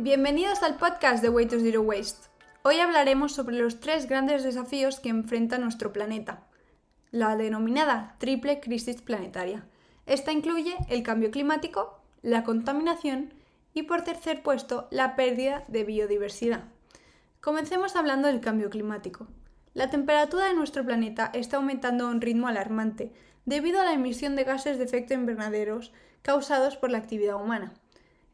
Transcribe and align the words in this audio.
Bienvenidos 0.00 0.62
al 0.62 0.76
podcast 0.76 1.24
de 1.24 1.28
Way 1.28 1.46
to 1.46 1.58
Zero 1.58 1.82
Waste. 1.82 2.28
Hoy 2.62 2.78
hablaremos 2.78 3.32
sobre 3.32 3.58
los 3.58 3.80
tres 3.80 4.06
grandes 4.06 4.44
desafíos 4.44 5.00
que 5.00 5.08
enfrenta 5.08 5.58
nuestro 5.58 5.92
planeta, 5.92 6.46
la 7.10 7.34
denominada 7.34 8.14
triple 8.18 8.60
crisis 8.60 9.02
planetaria. 9.02 9.66
Esta 10.06 10.30
incluye 10.30 10.76
el 10.88 11.02
cambio 11.02 11.32
climático, 11.32 12.00
la 12.22 12.44
contaminación 12.44 13.34
y, 13.74 13.82
por 13.82 14.02
tercer 14.02 14.44
puesto, 14.44 14.86
la 14.92 15.16
pérdida 15.16 15.64
de 15.66 15.82
biodiversidad. 15.82 16.62
Comencemos 17.40 17.96
hablando 17.96 18.28
del 18.28 18.40
cambio 18.40 18.70
climático. 18.70 19.26
La 19.74 19.90
temperatura 19.90 20.44
de 20.44 20.54
nuestro 20.54 20.84
planeta 20.84 21.28
está 21.34 21.56
aumentando 21.56 22.06
a 22.06 22.10
un 22.10 22.20
ritmo 22.20 22.46
alarmante 22.46 23.10
debido 23.46 23.80
a 23.80 23.84
la 23.84 23.94
emisión 23.94 24.36
de 24.36 24.44
gases 24.44 24.78
de 24.78 24.84
efecto 24.84 25.14
invernaderos 25.14 25.92
causados 26.22 26.76
por 26.76 26.92
la 26.92 26.98
actividad 26.98 27.34
humana. 27.34 27.74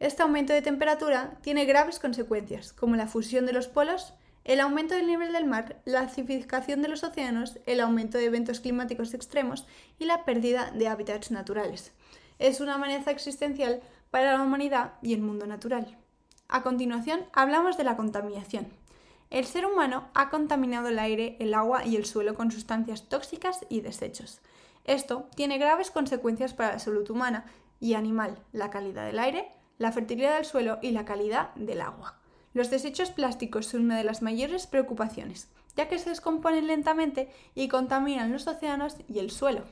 Este 0.05 0.23
aumento 0.23 0.53
de 0.53 0.61
temperatura 0.61 1.39
tiene 1.41 1.65
graves 1.65 1.99
consecuencias, 1.99 2.75
como 2.75 2.95
la 2.95 3.07
fusión 3.07 3.47
de 3.47 3.55
los 3.55 3.69
polos, 3.69 4.13
el 4.45 4.61
aumento 4.61 4.95
del 4.95 5.07
nivel 5.07 5.33
del 5.33 5.47
mar, 5.47 5.81
la 5.87 6.01
acidificación 6.01 6.83
de 6.83 6.89
los 6.89 7.03
océanos, 7.03 7.59
el 7.65 7.81
aumento 7.81 8.19
de 8.19 8.27
eventos 8.27 8.61
climáticos 8.61 9.15
extremos 9.15 9.67
y 9.99 10.05
la 10.05 10.27
pérdida 10.27 10.71
de 10.73 10.89
hábitats 10.89 11.31
naturales. 11.31 11.93
Es 12.39 12.61
una 12.61 12.75
amenaza 12.75 13.13
existencial 13.13 13.81
para 14.11 14.37
la 14.37 14.43
humanidad 14.43 14.93
y 15.01 15.15
el 15.15 15.23
mundo 15.23 15.47
natural. 15.47 15.97
A 16.49 16.63
continuación, 16.63 17.21
hablamos 17.33 17.79
de 17.79 17.85
la 17.85 17.97
contaminación. 17.97 18.67
El 19.31 19.47
ser 19.47 19.65
humano 19.65 20.11
ha 20.13 20.29
contaminado 20.29 20.89
el 20.89 20.99
aire, 20.99 21.39
el 21.41 21.55
agua 21.55 21.87
y 21.87 21.97
el 21.97 22.05
suelo 22.05 22.35
con 22.35 22.51
sustancias 22.51 23.09
tóxicas 23.09 23.65
y 23.71 23.81
desechos. 23.81 24.43
Esto 24.85 25.31
tiene 25.35 25.57
graves 25.57 25.91
consecuencias 25.91 26.53
para 26.53 26.75
la 26.75 26.79
salud 26.79 27.11
humana 27.11 27.47
y 27.81 27.95
animal, 27.95 28.39
la 28.53 28.69
calidad 28.69 29.07
del 29.07 29.19
aire, 29.19 29.51
la 29.79 29.93
fertilidad 29.93 30.37
del 30.37 30.45
suelo 30.45 30.79
y 30.83 30.93
la 30.93 31.05
calidad 31.05 31.55
del 31.55 31.81
agua. 31.81 32.19
Los 32.53 32.71
desechos 32.71 33.11
plásticos 33.11 33.67
son 33.67 33.83
una 33.83 33.99
de 33.99 34.05
las 34.05 34.23
mayores 34.23 34.67
preocupaciones, 34.67 35.49
ya 35.77 35.89
que 35.89 35.99
se 35.99 36.11
descomponen 36.11 36.67
lentamente 36.67 37.29
y 37.55 37.69
contaminan 37.69 38.33
los 38.33 38.47
océanos 38.47 38.97
y 39.09 39.19
el 39.19 39.31
suelo. 39.31 39.65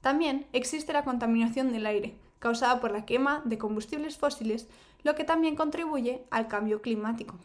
También 0.00 0.46
existe 0.52 0.92
la 0.92 1.04
contaminación 1.04 1.72
del 1.72 1.86
aire, 1.86 2.16
causada 2.38 2.80
por 2.80 2.92
la 2.92 3.04
quema 3.04 3.42
de 3.44 3.58
combustibles 3.58 4.18
fósiles, 4.18 4.68
lo 5.02 5.14
que 5.14 5.24
también 5.24 5.56
contribuye 5.56 6.22
al 6.30 6.48
cambio 6.48 6.82
climático. 6.82 7.36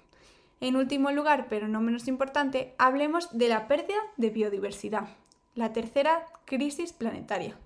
En 0.59 0.75
último 0.75 1.11
lugar, 1.11 1.47
pero 1.49 1.67
no 1.67 1.81
menos 1.81 2.08
importante, 2.08 2.75
hablemos 2.77 3.38
de 3.38 3.49
la 3.49 3.67
pérdida 3.67 3.99
de 4.17 4.30
biodiversidad, 4.30 5.09
la 5.55 5.73
tercera 5.73 6.25
crisis 6.45 6.94
planetaria. 6.94 7.58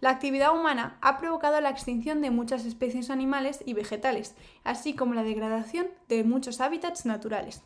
La 0.00 0.10
actividad 0.10 0.54
humana 0.54 0.98
ha 1.00 1.18
provocado 1.18 1.60
la 1.60 1.70
extinción 1.70 2.20
de 2.20 2.30
muchas 2.30 2.64
especies 2.64 3.10
animales 3.10 3.62
y 3.64 3.74
vegetales, 3.74 4.34
así 4.64 4.94
como 4.94 5.14
la 5.14 5.22
degradación 5.22 5.86
de 6.08 6.24
muchos 6.24 6.60
hábitats 6.60 7.06
naturales. 7.06 7.62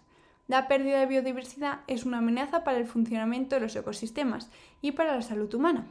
La 0.47 0.69
pérdida 0.69 1.01
de 1.01 1.07
biodiversidad 1.07 1.81
es 1.87 2.05
una 2.05 2.19
amenaza 2.19 2.65
para 2.65 2.79
el 2.79 2.87
funcionamiento 2.87 3.57
de 3.57 3.61
los 3.61 3.77
ecosistemas 3.77 4.51
y 4.81 4.93
para 4.93 5.15
la 5.15 5.23
salud 5.23 5.53
humana. 5.53 5.87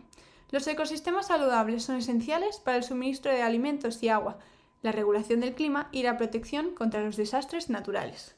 Los 0.50 0.66
ecosistemas 0.68 1.28
saludables 1.28 1.84
son 1.84 1.98
esenciales 1.98 2.60
para 2.60 2.78
el 2.78 2.84
suministro 2.84 3.32
de 3.32 3.44
alimentos 3.44 4.02
y 4.02 4.10
agua, 4.10 4.40
la 4.82 4.92
regulación 4.92 5.42
del 5.42 5.54
clima 5.54 5.90
y 5.92 6.04
la 6.04 6.18
protección 6.18 6.74
contra 6.74 7.04
los 7.04 7.18
desastres 7.18 7.70
naturales. 7.70 8.36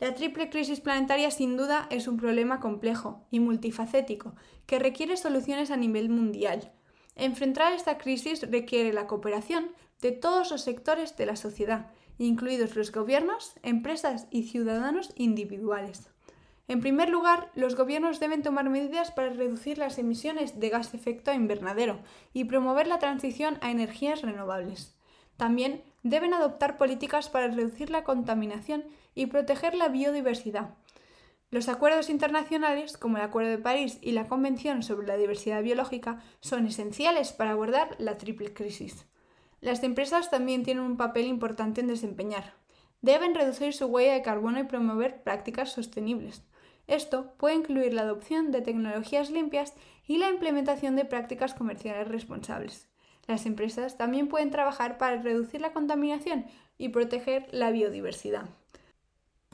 La 0.00 0.14
triple 0.14 0.50
crisis 0.50 0.80
planetaria 0.80 1.30
sin 1.30 1.56
duda 1.56 1.86
es 1.90 2.08
un 2.08 2.16
problema 2.16 2.58
complejo 2.58 3.24
y 3.30 3.40
multifacético 3.40 4.34
que 4.66 4.78
requiere 4.78 5.16
soluciones 5.16 5.70
a 5.70 5.76
nivel 5.76 6.08
mundial, 6.08 6.72
Enfrentar 7.16 7.72
esta 7.72 7.98
crisis 7.98 8.50
requiere 8.50 8.92
la 8.92 9.06
cooperación 9.06 9.70
de 10.00 10.12
todos 10.12 10.50
los 10.50 10.62
sectores 10.62 11.16
de 11.16 11.26
la 11.26 11.36
sociedad, 11.36 11.90
incluidos 12.18 12.76
los 12.76 12.92
gobiernos, 12.92 13.54
empresas 13.62 14.26
y 14.30 14.44
ciudadanos 14.44 15.12
individuales. 15.16 16.10
En 16.66 16.80
primer 16.80 17.10
lugar, 17.10 17.50
los 17.54 17.76
gobiernos 17.76 18.20
deben 18.20 18.42
tomar 18.42 18.70
medidas 18.70 19.10
para 19.10 19.30
reducir 19.30 19.76
las 19.76 19.98
emisiones 19.98 20.58
de 20.58 20.70
gas 20.70 20.92
de 20.92 20.98
efecto 20.98 21.32
invernadero 21.32 22.00
y 22.32 22.44
promover 22.44 22.86
la 22.86 22.98
transición 22.98 23.58
a 23.60 23.70
energías 23.70 24.22
renovables. 24.22 24.94
También 25.36 25.82
deben 26.02 26.32
adoptar 26.32 26.78
políticas 26.78 27.28
para 27.28 27.48
reducir 27.48 27.90
la 27.90 28.04
contaminación 28.04 28.84
y 29.14 29.26
proteger 29.26 29.74
la 29.74 29.88
biodiversidad, 29.88 30.74
los 31.50 31.68
acuerdos 31.68 32.10
internacionales, 32.10 32.96
como 32.96 33.16
el 33.16 33.22
Acuerdo 33.22 33.50
de 33.50 33.58
París 33.58 33.98
y 34.02 34.12
la 34.12 34.26
Convención 34.26 34.82
sobre 34.82 35.06
la 35.06 35.16
Diversidad 35.16 35.62
Biológica, 35.62 36.20
son 36.40 36.66
esenciales 36.66 37.32
para 37.32 37.52
abordar 37.52 37.94
la 37.98 38.16
triple 38.18 38.52
crisis. 38.52 39.06
Las 39.60 39.82
empresas 39.82 40.30
también 40.30 40.62
tienen 40.62 40.82
un 40.84 40.96
papel 40.96 41.26
importante 41.26 41.80
en 41.80 41.86
desempeñar. 41.86 42.54
Deben 43.02 43.34
reducir 43.34 43.72
su 43.72 43.86
huella 43.86 44.14
de 44.14 44.22
carbono 44.22 44.58
y 44.58 44.64
promover 44.64 45.22
prácticas 45.22 45.72
sostenibles. 45.72 46.42
Esto 46.86 47.34
puede 47.38 47.54
incluir 47.54 47.94
la 47.94 48.02
adopción 48.02 48.50
de 48.50 48.60
tecnologías 48.60 49.30
limpias 49.30 49.74
y 50.06 50.18
la 50.18 50.28
implementación 50.28 50.96
de 50.96 51.04
prácticas 51.04 51.54
comerciales 51.54 52.08
responsables. 52.08 52.88
Las 53.26 53.46
empresas 53.46 53.96
también 53.96 54.28
pueden 54.28 54.50
trabajar 54.50 54.98
para 54.98 55.22
reducir 55.22 55.60
la 55.60 55.72
contaminación 55.72 56.46
y 56.76 56.90
proteger 56.90 57.46
la 57.52 57.70
biodiversidad. 57.70 58.48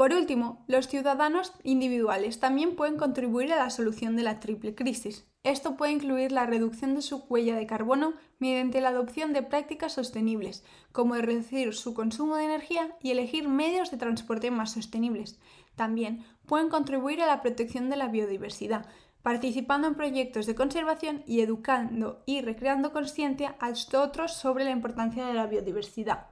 Por 0.00 0.15
último, 0.15 0.65
los 0.66 0.88
ciudadanos 0.88 1.53
individuales 1.62 2.41
también 2.41 2.75
pueden 2.75 2.97
contribuir 2.97 3.53
a 3.53 3.56
la 3.56 3.69
solución 3.69 4.16
de 4.16 4.22
la 4.22 4.41
triple 4.41 4.75
crisis. 4.75 5.27
Esto 5.43 5.77
puede 5.77 5.93
incluir 5.93 6.33
la 6.33 6.47
reducción 6.47 6.94
de 6.94 7.03
su 7.03 7.19
huella 7.28 7.55
de 7.55 7.66
carbono 7.66 8.15
mediante 8.38 8.81
la 8.81 8.88
adopción 8.88 9.34
de 9.34 9.43
prácticas 9.43 9.93
sostenibles, 9.93 10.65
como 10.93 11.16
reducir 11.16 11.75
su 11.75 11.93
consumo 11.93 12.37
de 12.37 12.47
energía 12.47 12.97
y 13.03 13.11
elegir 13.11 13.47
medios 13.47 13.91
de 13.91 13.99
transporte 13.99 14.50
más 14.50 14.72
sostenibles. 14.72 15.38
También 15.77 16.25
pueden 16.47 16.71
contribuir 16.71 17.21
a 17.21 17.27
la 17.27 17.43
protección 17.43 17.91
de 17.91 17.99
la 17.99 18.09
biodiversidad, 18.09 18.87
participando 19.21 19.87
en 19.87 19.97
proyectos 19.97 20.47
de 20.47 20.55
conservación 20.55 21.22
y 21.27 21.43
educando 21.43 22.22
y 22.25 22.41
recreando 22.41 22.94
conciencia 22.94 23.55
a 23.61 23.75
otros 23.99 24.32
sobre 24.32 24.65
la 24.65 24.71
importancia 24.71 25.27
de 25.27 25.34
la 25.34 25.47
biodiversidad. 25.47 26.29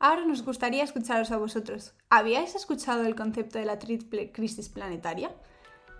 Ahora 0.00 0.24
nos 0.24 0.44
gustaría 0.44 0.84
escucharos 0.84 1.32
a 1.32 1.38
vosotros. 1.38 1.92
¿Habíais 2.08 2.54
escuchado 2.54 3.04
el 3.04 3.16
concepto 3.16 3.58
de 3.58 3.64
la 3.64 3.80
triple 3.80 4.30
crisis 4.30 4.68
planetaria? 4.68 5.34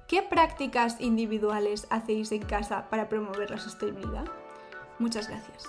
¿Qué 0.06 0.22
prácticas 0.22 1.00
individuales 1.00 1.86
hacéis 1.90 2.30
en 2.30 2.42
casa 2.42 2.88
para 2.90 3.08
promover 3.08 3.50
la 3.50 3.58
sostenibilidad? 3.58 4.26
Muchas 5.00 5.28
gracias. 5.28 5.64